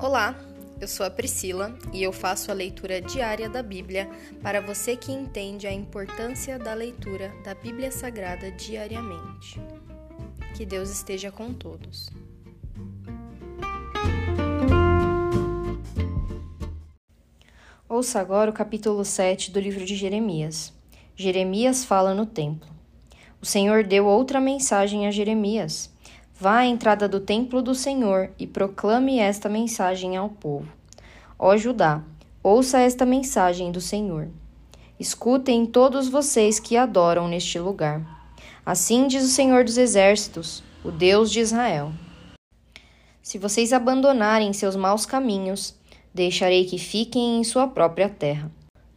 [0.00, 0.38] Olá,
[0.80, 4.08] eu sou a Priscila e eu faço a leitura diária da Bíblia
[4.40, 9.60] para você que entende a importância da leitura da Bíblia Sagrada diariamente.
[10.56, 12.08] Que Deus esteja com todos.
[17.88, 20.72] Ouça agora o capítulo 7 do livro de Jeremias.
[21.16, 22.70] Jeremias fala no templo.
[23.42, 25.90] O Senhor deu outra mensagem a Jeremias.
[26.40, 30.72] Vá à entrada do templo do Senhor e proclame esta mensagem ao povo.
[31.36, 32.00] Ó Judá,
[32.44, 34.28] ouça esta mensagem do Senhor.
[35.00, 38.00] Escutem todos vocês que adoram neste lugar.
[38.64, 41.92] Assim diz o Senhor dos Exércitos, o Deus de Israel.
[43.20, 45.74] Se vocês abandonarem seus maus caminhos,
[46.14, 48.48] deixarei que fiquem em sua própria terra.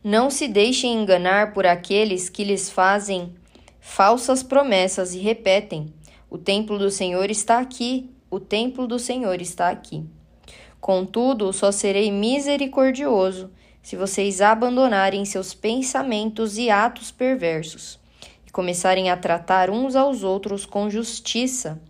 [0.03, 3.33] Não se deixem enganar por aqueles que lhes fazem
[3.79, 5.91] falsas promessas e repetem:
[6.31, 10.05] o templo do Senhor está aqui, o templo do Senhor está aqui.
[10.79, 13.51] Contudo, só serei misericordioso
[13.83, 17.99] se vocês abandonarem seus pensamentos e atos perversos
[18.47, 21.81] e começarem a tratar uns aos outros com justiça,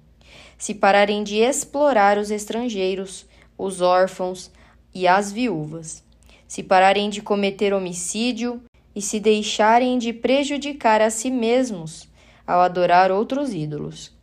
[0.57, 4.49] se pararem de explorar os estrangeiros, os órfãos
[4.91, 6.03] e as viúvas,
[6.47, 8.59] se pararem de cometer homicídio
[8.95, 12.09] e se deixarem de prejudicar a si mesmos
[12.47, 14.19] ao adorar outros ídolos.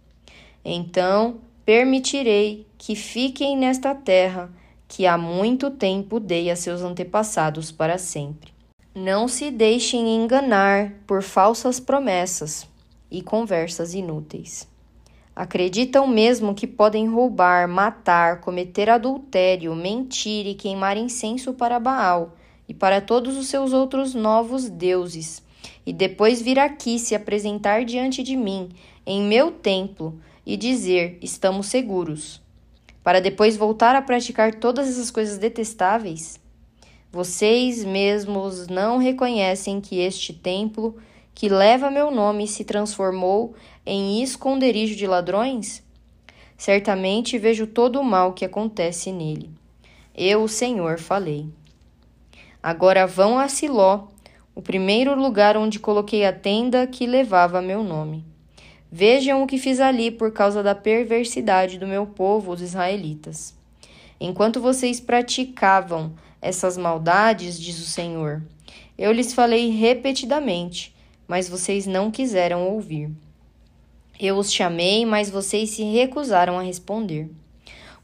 [0.71, 4.51] Então permitirei que fiquem nesta terra
[4.87, 8.53] que há muito tempo dei a seus antepassados para sempre.
[8.95, 12.69] Não se deixem enganar por falsas promessas
[13.11, 14.69] e conversas inúteis.
[15.35, 22.37] Acreditam mesmo que podem roubar, matar, cometer adultério, mentir e queimar incenso para Baal
[22.69, 25.43] e para todos os seus outros novos deuses,
[25.87, 28.69] e depois vir aqui se apresentar diante de mim,
[29.07, 32.41] em meu templo, e dizer estamos seguros,
[33.05, 36.41] para depois voltar a praticar todas essas coisas detestáveis?
[37.13, 40.97] Vocês mesmos não reconhecem que este templo,
[41.35, 43.55] que leva meu nome, se transformou
[43.85, 45.83] em esconderijo de ladrões?
[46.57, 49.51] Certamente vejo todo o mal que acontece nele.
[50.15, 51.47] Eu, o Senhor, falei.
[52.63, 54.09] Agora vão a Siló,
[54.55, 58.25] o primeiro lugar onde coloquei a tenda que levava meu nome.
[58.91, 63.55] Vejam o que fiz ali por causa da perversidade do meu povo, os israelitas.
[64.21, 68.43] Enquanto vocês praticavam essas maldades, diz o Senhor,
[68.97, 70.95] eu lhes falei repetidamente,
[71.27, 73.11] mas vocês não quiseram ouvir.
[74.19, 77.31] Eu os chamei, mas vocês se recusaram a responder.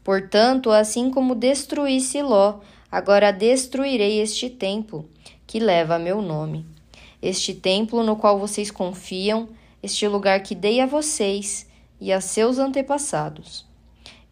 [0.03, 2.59] Portanto, assim como destruí Siló,
[2.91, 5.09] agora destruirei este templo,
[5.45, 6.65] que leva meu nome.
[7.21, 9.49] Este templo no qual vocês confiam,
[9.85, 11.67] este lugar que dei a vocês
[12.01, 13.65] e a seus antepassados.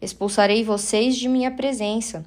[0.02, 2.24] Expulsarei vocês de minha presença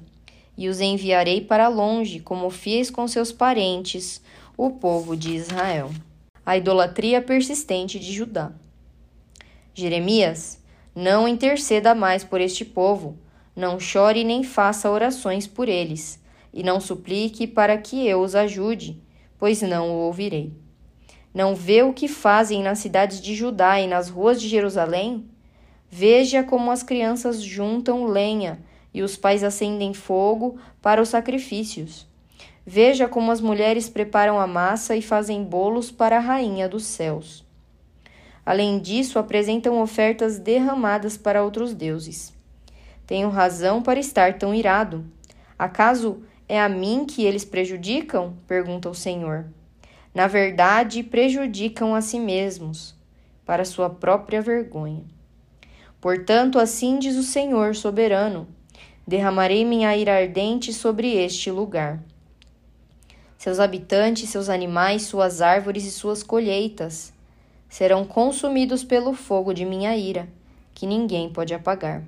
[0.56, 4.20] e os enviarei para longe, como fiz com seus parentes,
[4.56, 5.90] o povo de Israel.
[6.44, 8.50] A idolatria persistente de Judá.
[9.74, 10.58] Jeremias,
[10.94, 13.16] não interceda mais por este povo,
[13.54, 16.18] não chore nem faça orações por eles,
[16.52, 19.00] e não suplique para que eu os ajude,
[19.38, 20.52] pois não o ouvirei.
[21.38, 25.24] Não vê o que fazem nas cidades de Judá e nas ruas de Jerusalém?
[25.88, 28.58] Veja como as crianças juntam lenha
[28.92, 32.08] e os pais acendem fogo para os sacrifícios.
[32.66, 37.46] Veja como as mulheres preparam a massa e fazem bolos para a rainha dos céus.
[38.44, 42.34] Além disso, apresentam ofertas derramadas para outros deuses.
[43.06, 45.04] Tenho razão para estar tão irado.
[45.56, 48.34] Acaso é a mim que eles prejudicam?
[48.48, 49.46] pergunta o Senhor
[50.18, 52.92] na verdade prejudicam a si mesmos,
[53.46, 55.04] para sua própria vergonha.
[56.00, 58.48] Portanto, assim diz o Senhor soberano:
[59.06, 62.02] derramarei minha ira ardente sobre este lugar.
[63.38, 67.12] Seus habitantes, seus animais, suas árvores e suas colheitas
[67.68, 70.28] serão consumidos pelo fogo de minha ira,
[70.74, 72.02] que ninguém pode apagar.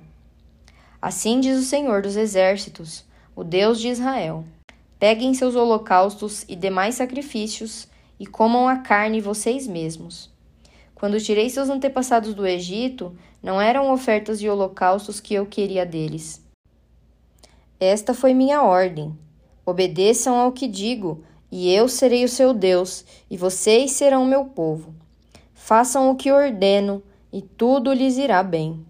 [1.01, 4.43] Assim diz o Senhor dos Exércitos, o Deus de Israel:
[4.99, 7.89] Peguem seus holocaustos e demais sacrifícios
[8.21, 10.29] e comam a carne vocês mesmos.
[10.93, 16.39] Quando tirei seus antepassados do Egito, não eram ofertas e holocaustos que eu queria deles.
[17.79, 19.17] Esta foi minha ordem.
[19.65, 24.93] Obedeçam ao que digo, e eu serei o seu Deus, e vocês serão meu povo.
[25.55, 27.01] Façam o que ordeno,
[27.33, 28.85] e tudo lhes irá bem.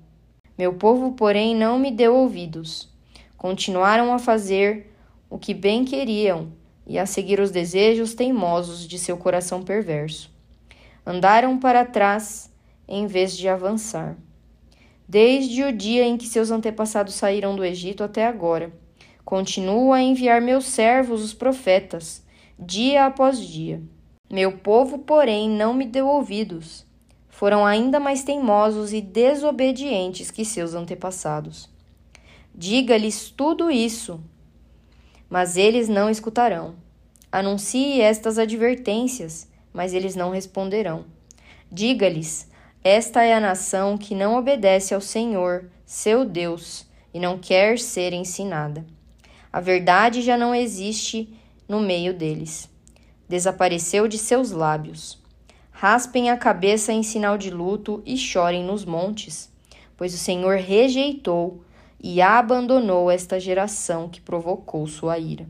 [0.58, 2.90] Meu povo, porém, não me deu ouvidos.
[3.38, 4.94] Continuaram a fazer
[5.30, 6.60] o que bem queriam
[6.92, 10.30] e a seguir os desejos teimosos de seu coração perverso.
[11.06, 12.52] Andaram para trás
[12.88, 14.18] em vez de avançar.
[15.08, 18.72] Desde o dia em que seus antepassados saíram do Egito até agora,
[19.24, 22.22] Continuo a enviar meus servos, os profetas,
[22.60, 23.82] dia após dia.
[24.30, 26.86] Meu povo, porém, não me deu ouvidos.
[27.30, 31.70] Foram ainda mais teimosos e desobedientes que seus antepassados.
[32.54, 34.20] Diga-lhes tudo isso,
[35.30, 36.76] mas eles não escutarão.
[37.32, 41.06] Anuncie estas advertências, mas eles não responderão.
[41.72, 42.50] Diga-lhes:
[42.84, 48.14] Esta é a nação que não obedece ao Senhor, seu Deus, e não quer ser
[48.14, 48.86] ensinada.
[49.52, 51.34] A verdade já não existe
[51.68, 52.72] no meio deles
[53.32, 55.18] desapareceu de seus lábios.
[55.72, 59.50] Raspem a cabeça em sinal de luto e chorem nos montes,
[59.96, 61.64] pois o Senhor rejeitou
[62.04, 65.48] e abandonou esta geração que provocou sua ira.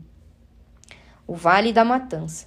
[1.32, 2.46] O Vale da Matança.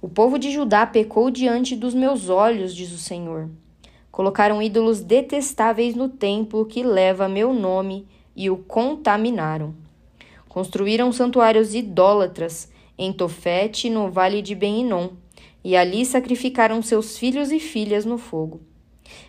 [0.00, 3.50] O povo de Judá pecou diante dos meus olhos, diz o Senhor.
[4.12, 8.06] Colocaram ídolos detestáveis no templo que leva meu nome
[8.36, 9.74] e o contaminaram.
[10.48, 15.08] Construíram santuários idólatras em Tofete, no vale de Ben-Inom,
[15.64, 18.60] e ali sacrificaram seus filhos e filhas no fogo.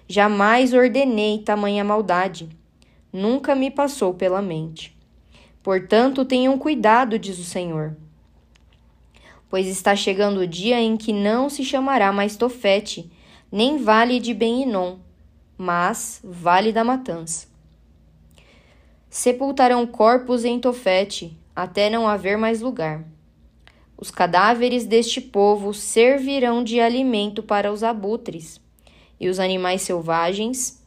[0.08, 2.48] Jamais ordenei tamanha maldade,
[3.12, 4.96] nunca me passou pela mente.
[5.64, 7.98] Portanto, tenham cuidado, diz o Senhor.
[9.54, 13.12] Pois está chegando o dia em que não se chamará mais Tofete,
[13.52, 14.98] nem vale de Ben-Inom,
[15.56, 17.46] mas vale da matança.
[19.12, 23.06] Sepultarão corpos em Tofete, até não haver mais lugar.
[23.96, 28.60] Os cadáveres deste povo servirão de alimento para os abutres
[29.20, 30.84] e os animais selvagens,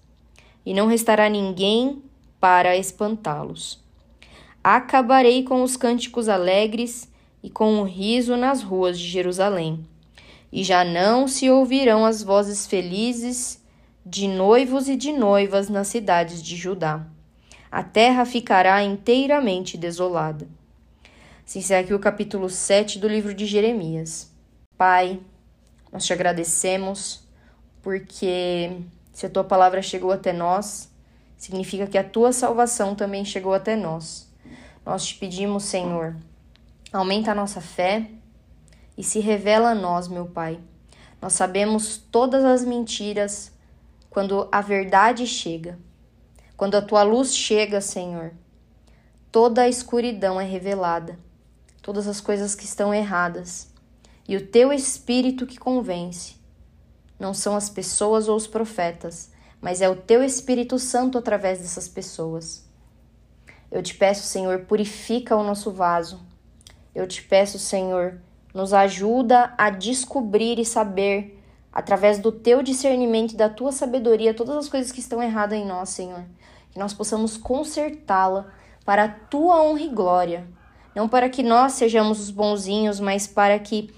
[0.66, 2.02] e não restará ninguém
[2.40, 3.80] para espantá-los.
[4.64, 7.08] Acabarei com os cânticos alegres
[7.42, 9.86] e com o riso nas ruas de Jerusalém,
[10.52, 13.62] e já não se ouvirão as vozes felizes
[14.04, 17.06] de noivos e de noivas nas cidades de Judá.
[17.70, 20.46] A terra ficará inteiramente desolada.
[21.44, 24.32] Se encerra aqui o capítulo 7 do livro de Jeremias.
[24.78, 25.20] Pai,
[25.92, 27.26] nós te agradecemos
[27.82, 28.78] porque
[29.12, 30.90] se a tua palavra chegou até nós,
[31.36, 34.28] significa que a tua salvação também chegou até nós.
[34.84, 36.16] Nós te pedimos, Senhor,
[36.92, 38.10] aumenta a nossa fé
[38.96, 40.60] e se revela a nós, meu Pai.
[41.20, 43.52] Nós sabemos todas as mentiras
[44.10, 45.78] quando a verdade chega.
[46.56, 48.32] Quando a tua luz chega, Senhor,
[49.30, 51.18] toda a escuridão é revelada
[51.86, 53.68] todas as coisas que estão erradas.
[54.26, 56.34] E o teu espírito que convence.
[57.16, 59.30] Não são as pessoas ou os profetas,
[59.60, 62.66] mas é o teu Espírito Santo através dessas pessoas.
[63.70, 66.20] Eu te peço, Senhor, purifica o nosso vaso.
[66.96, 68.20] Eu te peço, Senhor,
[68.52, 71.40] nos ajuda a descobrir e saber,
[71.72, 75.66] através do teu discernimento e da tua sabedoria, todas as coisas que estão erradas em
[75.66, 76.24] nós, Senhor.
[76.70, 78.46] Que nós possamos consertá-la
[78.84, 80.56] para a tua honra e glória
[80.96, 83.92] não para que nós sejamos os bonzinhos, mas para que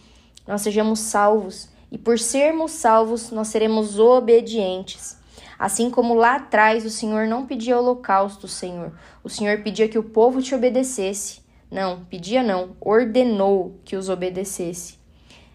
[0.45, 1.69] nós sejamos salvos.
[1.93, 5.17] E por sermos salvos, nós seremos obedientes.
[5.56, 8.93] Assim como lá atrás o Senhor não pedia holocausto, Senhor.
[9.23, 11.41] O Senhor pedia que o povo te obedecesse.
[11.70, 14.99] Não, pedia não, ordenou que os obedecesse.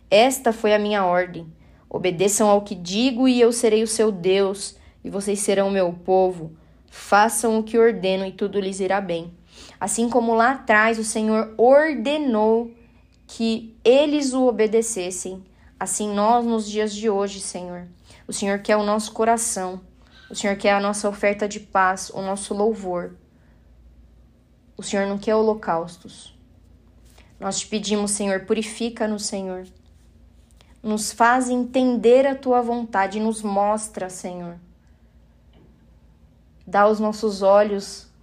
[0.10, 1.52] Esta foi a minha ordem.
[1.90, 6.52] Obedeçam ao que digo e eu serei o seu Deus, e vocês serão meu povo.
[6.90, 9.34] Façam o que ordeno e tudo lhes irá bem.
[9.80, 12.72] Assim como lá atrás o Senhor ordenou
[13.28, 15.44] que eles o obedecessem,
[15.80, 17.88] assim nós nos dias de hoje, Senhor.
[18.28, 19.82] O Senhor quer o nosso coração,
[20.30, 23.16] o Senhor quer a nossa oferta de paz, o nosso louvor.
[24.78, 26.38] O Senhor não quer holocaustos.
[27.40, 29.66] Nós te pedimos, Senhor, purifica-nos, Senhor.
[30.82, 34.58] Nos faz entender a tua vontade, nos mostra, Senhor.
[36.66, 38.14] Dá aos nossos olhos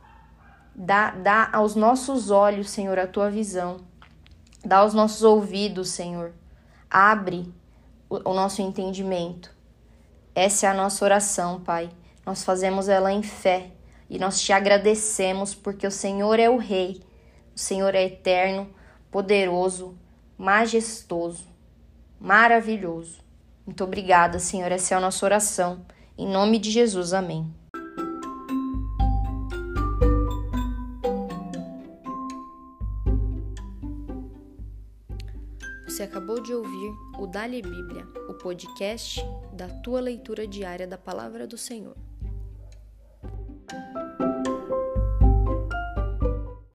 [0.83, 3.81] Dá, dá aos nossos olhos, Senhor, a tua visão.
[4.65, 6.33] Dá aos nossos ouvidos, Senhor.
[6.89, 7.53] Abre
[8.09, 9.55] o, o nosso entendimento.
[10.35, 11.91] Essa é a nossa oração, Pai.
[12.25, 13.73] Nós fazemos ela em fé
[14.11, 17.01] e nós te agradecemos porque o Senhor é o Rei,
[17.55, 18.69] o Senhor é eterno,
[19.09, 19.97] poderoso,
[20.37, 21.47] majestoso,
[22.19, 23.21] maravilhoso.
[23.65, 24.73] Muito obrigada, Senhor.
[24.73, 25.87] Essa é a nossa oração.
[26.19, 27.55] Em nome de Jesus, amém.
[35.87, 41.47] Você acabou de ouvir o Dali Bíblia, o podcast da tua leitura diária da palavra
[41.47, 42.10] do Senhor.